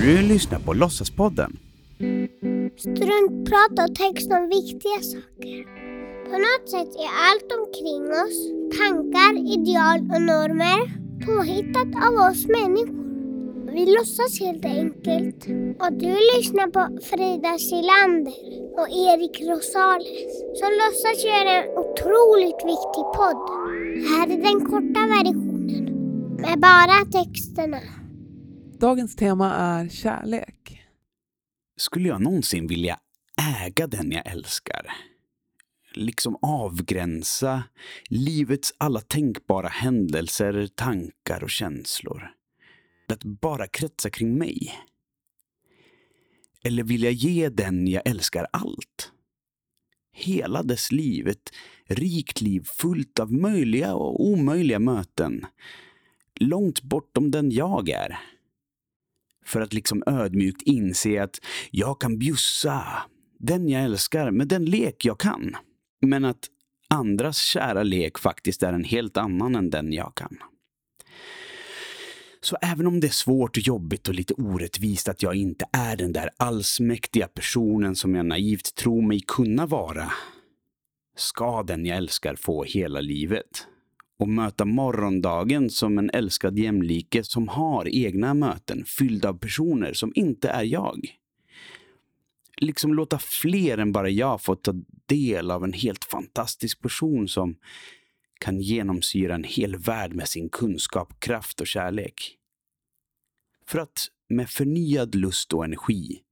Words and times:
Du 0.00 0.22
lyssnar 0.22 0.58
på 0.58 0.72
Låtsaspodden. 0.72 1.56
Struntprat 2.78 3.88
och 3.88 3.94
text 3.94 4.32
om 4.32 4.48
viktiga 4.48 5.00
saker. 5.02 5.64
På 6.24 6.38
något 6.38 6.70
sätt 6.70 6.92
är 7.04 7.10
allt 7.26 7.48
omkring 7.58 8.04
oss, 8.22 8.38
tankar, 8.78 9.32
ideal 9.54 9.98
och 9.98 10.22
normer, 10.22 10.80
påhittat 11.26 11.90
av 12.06 12.14
oss 12.30 12.46
människor. 12.46 13.07
Vi 13.72 13.86
låtsas 13.86 14.40
helt 14.40 14.64
enkelt. 14.64 15.46
Och 15.80 15.92
du 15.92 16.14
lyssnar 16.36 16.70
på 16.70 16.98
Frida 17.04 17.58
Silander 17.58 18.34
och 18.80 18.88
Erik 18.88 19.40
Rosales 19.40 20.30
som 20.60 20.70
låtsas 20.80 21.24
göra 21.24 21.50
en 21.50 21.68
otroligt 21.70 22.62
viktig 22.72 23.04
podd. 23.18 23.42
Här 24.10 24.26
är 24.26 24.42
den 24.42 24.60
korta 24.70 25.00
versionen 25.06 25.84
med 26.40 26.60
bara 26.60 27.22
texterna. 27.22 27.80
Dagens 28.80 29.16
tema 29.16 29.54
är 29.54 29.88
kärlek. 29.88 30.82
Skulle 31.76 32.08
jag 32.08 32.22
någonsin 32.22 32.66
vilja 32.66 32.98
äga 33.64 33.86
den 33.86 34.12
jag 34.12 34.26
älskar? 34.26 34.86
Liksom 35.94 36.36
avgränsa 36.42 37.62
livets 38.08 38.72
alla 38.78 39.00
tänkbara 39.00 39.68
händelser, 39.68 40.68
tankar 40.74 41.44
och 41.44 41.50
känslor. 41.50 42.37
Att 43.12 43.24
bara 43.24 43.66
kretsa 43.66 44.10
kring 44.10 44.38
mig? 44.38 44.74
Eller 46.64 46.82
vill 46.82 47.02
jag 47.02 47.12
ge 47.12 47.48
den 47.48 47.88
jag 47.88 48.02
älskar 48.06 48.46
allt? 48.52 49.12
Hela 50.12 50.62
dess 50.62 50.92
liv, 50.92 51.28
ett 51.28 51.52
rikt 51.86 52.40
liv 52.40 52.64
fullt 52.64 53.18
av 53.18 53.32
möjliga 53.32 53.94
och 53.94 54.26
omöjliga 54.26 54.78
möten. 54.78 55.46
Långt 56.34 56.82
bortom 56.82 57.30
den 57.30 57.50
jag 57.50 57.88
är 57.88 58.18
för 59.48 59.60
att 59.60 59.72
liksom 59.72 60.02
ödmjukt 60.06 60.62
inse 60.62 61.22
att 61.22 61.40
jag 61.70 62.00
kan 62.00 62.18
bjussa 62.18 62.84
den 63.38 63.68
jag 63.68 63.84
älskar 63.84 64.30
med 64.30 64.48
den 64.48 64.64
lek 64.64 65.04
jag 65.04 65.20
kan. 65.20 65.56
Men 66.00 66.24
att 66.24 66.48
andras 66.88 67.38
kära 67.38 67.82
lek 67.82 68.18
faktiskt 68.18 68.62
är 68.62 68.72
en 68.72 68.84
helt 68.84 69.16
annan 69.16 69.54
än 69.54 69.70
den 69.70 69.92
jag 69.92 70.14
kan. 70.14 70.38
Så 72.48 72.56
även 72.60 72.86
om 72.86 73.00
det 73.00 73.06
är 73.06 73.10
svårt 73.12 73.56
och 73.56 73.62
jobbigt 73.62 74.08
och 74.08 74.14
lite 74.14 74.34
orättvist 74.34 75.08
att 75.08 75.22
jag 75.22 75.34
inte 75.34 75.66
är 75.72 75.96
den 75.96 76.12
där 76.12 76.30
allsmäktiga 76.36 77.28
personen 77.28 77.96
som 77.96 78.14
jag 78.14 78.26
naivt 78.26 78.74
tror 78.74 79.02
mig 79.02 79.20
kunna 79.20 79.66
vara, 79.66 80.12
ska 81.16 81.62
den 81.62 81.86
jag 81.86 81.96
älskar 81.96 82.34
få 82.34 82.64
hela 82.64 83.00
livet 83.00 83.66
och 84.18 84.28
möta 84.28 84.64
morgondagen 84.64 85.70
som 85.70 85.98
en 85.98 86.10
älskad 86.10 86.58
jämlike 86.58 87.24
som 87.24 87.48
har 87.48 87.88
egna 87.88 88.34
möten 88.34 88.84
fyllda 88.86 89.28
av 89.28 89.38
personer 89.38 89.92
som 89.92 90.12
inte 90.14 90.48
är 90.48 90.64
jag. 90.64 91.06
Liksom 92.56 92.94
låta 92.94 93.18
fler 93.18 93.78
än 93.78 93.92
bara 93.92 94.08
jag 94.08 94.42
få 94.42 94.54
ta 94.54 94.74
del 95.06 95.50
av 95.50 95.64
en 95.64 95.72
helt 95.72 96.04
fantastisk 96.04 96.82
person 96.82 97.28
som 97.28 97.56
kan 98.40 98.60
genomsyra 98.60 99.34
en 99.34 99.44
hel 99.44 99.76
värld 99.76 100.14
med 100.14 100.28
sin 100.28 100.48
kunskap, 100.48 101.20
kraft 101.20 101.60
och 101.60 101.66
kärlek. 101.66 102.37
För 103.68 103.78
att 103.78 104.06
med 104.28 104.50
förnyad 104.50 105.14
lust 105.14 105.52
och 105.52 105.64
energi 105.64 106.22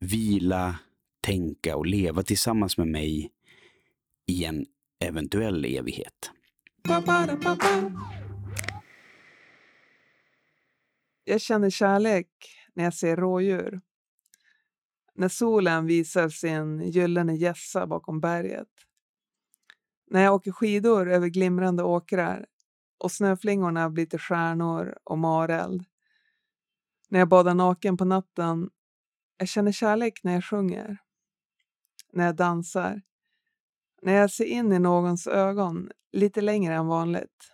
vila, 0.00 0.78
tänka 1.20 1.76
och 1.76 1.86
leva 1.86 2.22
tillsammans 2.22 2.78
med 2.78 2.88
mig 2.88 3.30
i 4.26 4.44
en 4.44 4.66
eventuell 5.04 5.64
evighet. 5.64 6.30
Jag 11.24 11.40
känner 11.40 11.70
kärlek 11.70 12.28
när 12.74 12.84
jag 12.84 12.94
ser 12.94 13.16
rådjur. 13.16 13.80
När 15.14 15.28
solen 15.28 15.86
visar 15.86 16.28
sin 16.28 16.80
gyllene 16.80 17.36
gässa 17.36 17.86
bakom 17.86 18.20
berget. 18.20 18.68
När 20.10 20.22
jag 20.22 20.34
åker 20.34 20.52
skidor 20.52 21.10
över 21.12 21.28
glimrande 21.28 21.82
åkrar 21.82 22.46
och 22.98 23.12
snöflingorna 23.12 23.90
blir 23.90 24.06
till 24.06 24.18
stjärnor 24.18 24.98
och 25.04 25.18
mareld. 25.18 25.84
När 27.08 27.18
jag 27.18 27.28
badar 27.28 27.54
naken 27.54 27.96
på 27.96 28.04
natten. 28.04 28.70
Jag 29.36 29.48
känner 29.48 29.72
kärlek 29.72 30.20
när 30.24 30.32
jag 30.32 30.44
sjunger. 30.44 30.98
När 32.12 32.26
jag 32.26 32.36
dansar. 32.36 33.02
När 34.02 34.12
jag 34.12 34.30
ser 34.30 34.44
in 34.44 34.72
i 34.72 34.78
någons 34.78 35.26
ögon 35.26 35.90
lite 36.12 36.40
längre 36.40 36.74
än 36.74 36.86
vanligt. 36.86 37.52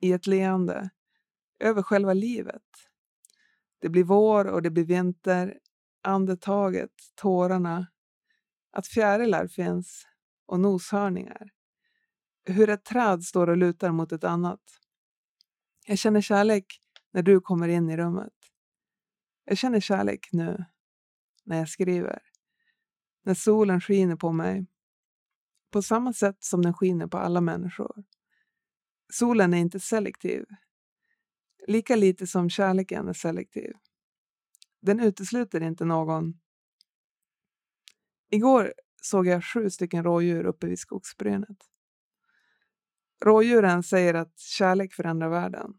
I 0.00 0.12
ett 0.12 0.26
leende. 0.26 0.90
Över 1.58 1.82
själva 1.82 2.12
livet. 2.12 2.62
Det 3.78 3.88
blir 3.88 4.04
vår 4.04 4.44
och 4.44 4.62
det 4.62 4.70
blir 4.70 4.84
vinter. 4.84 5.58
Andetaget, 6.02 6.92
tårarna. 7.14 7.86
Att 8.72 8.86
fjärilar 8.86 9.46
finns 9.46 10.06
och 10.46 10.60
noshörningar. 10.60 11.50
Hur 12.44 12.68
ett 12.68 12.84
träd 12.84 13.22
står 13.22 13.46
och 13.48 13.56
lutar 13.56 13.90
mot 13.90 14.12
ett 14.12 14.24
annat. 14.24 14.60
Jag 15.86 15.98
känner 15.98 16.20
kärlek 16.20 16.80
när 17.12 17.22
du 17.22 17.40
kommer 17.40 17.68
in 17.68 17.90
i 17.90 17.96
rummet. 17.96 18.35
Jag 19.48 19.58
känner 19.58 19.80
kärlek 19.80 20.28
nu, 20.32 20.64
när 21.44 21.58
jag 21.58 21.68
skriver. 21.68 22.22
När 23.22 23.34
solen 23.34 23.80
skiner 23.80 24.16
på 24.16 24.32
mig. 24.32 24.66
På 25.70 25.82
samma 25.82 26.12
sätt 26.12 26.44
som 26.44 26.62
den 26.62 26.74
skiner 26.74 27.06
på 27.06 27.18
alla 27.18 27.40
människor. 27.40 28.04
Solen 29.12 29.54
är 29.54 29.58
inte 29.58 29.80
selektiv. 29.80 30.44
Lika 31.66 31.96
lite 31.96 32.26
som 32.26 32.50
kärleken 32.50 33.08
är 33.08 33.12
selektiv. 33.12 33.72
Den 34.80 35.00
utesluter 35.00 35.60
inte 35.60 35.84
någon. 35.84 36.40
Igår 38.30 38.74
såg 39.02 39.26
jag 39.26 39.44
sju 39.44 39.70
stycken 39.70 40.04
rådjur 40.04 40.44
uppe 40.44 40.66
vid 40.66 40.78
skogsbrynet. 40.78 41.58
Rådjuren 43.24 43.82
säger 43.82 44.14
att 44.14 44.38
kärlek 44.38 44.94
förändrar 44.94 45.28
världen. 45.28 45.74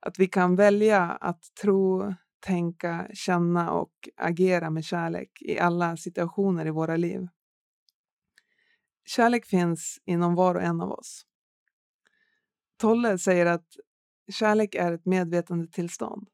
Att 0.00 0.18
vi 0.18 0.28
kan 0.28 0.56
välja 0.56 1.02
att 1.02 1.42
tro, 1.62 2.14
tänka, 2.40 3.10
känna 3.12 3.70
och 3.70 4.08
agera 4.16 4.70
med 4.70 4.84
kärlek 4.84 5.30
i 5.40 5.58
alla 5.58 5.96
situationer 5.96 6.66
i 6.66 6.70
våra 6.70 6.96
liv. 6.96 7.28
Kärlek 9.04 9.46
finns 9.46 9.98
inom 10.04 10.34
var 10.34 10.54
och 10.54 10.62
en 10.62 10.80
av 10.80 10.92
oss. 10.92 11.26
Tolle 12.76 13.18
säger 13.18 13.46
att 13.46 13.66
kärlek 14.32 14.74
är 14.74 14.92
ett 14.92 15.06
medvetandetillstånd. 15.06 16.28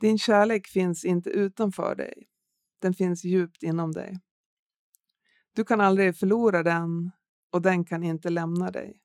Din 0.00 0.18
kärlek 0.18 0.66
finns 0.66 1.04
inte 1.04 1.30
utanför 1.30 1.94
dig. 1.94 2.28
Den 2.78 2.94
finns 2.94 3.24
djupt 3.24 3.62
inom 3.62 3.92
dig. 3.92 4.20
Du 5.52 5.64
kan 5.64 5.80
aldrig 5.80 6.16
förlora 6.16 6.62
den 6.62 7.10
och 7.50 7.62
den 7.62 7.84
kan 7.84 8.02
inte 8.02 8.30
lämna 8.30 8.70
dig. 8.70 9.00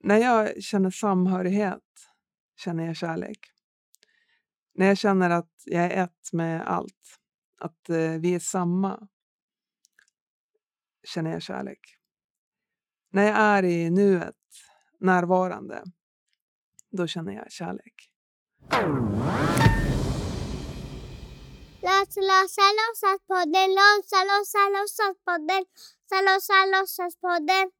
När 0.00 0.16
jag 0.16 0.62
känner 0.62 0.90
samhörighet 0.90 1.82
känner 2.56 2.86
jag 2.86 2.96
kärlek. 2.96 3.38
När 4.78 4.86
jag 4.86 4.98
känner 4.98 5.30
att 5.30 5.52
jag 5.64 5.84
är 5.84 6.04
ett 6.04 6.32
med 6.32 6.68
allt, 6.68 7.18
att 7.60 7.88
vi 8.20 8.34
är 8.34 8.38
samma, 8.38 9.08
känner 11.04 11.30
jag 11.32 11.42
kärlek. 11.42 11.80
När 13.12 13.22
jag 13.22 13.36
är 13.36 13.62
i 13.62 13.90
nuet, 13.90 14.36
närvarande, 15.00 15.82
då 16.90 17.06
känner 17.06 17.32
jag 17.32 17.52
kärlek. 17.52 18.10
Låtsa, 21.82 22.20
låtsa, 22.30 22.66
låtsaspodden, 22.78 23.68
låtsa, 23.78 24.18
låtsa, 24.30 24.62
låtsaspodden, 24.74 25.64
låtsa, 26.26 26.66
låtsaspodden. 26.72 27.77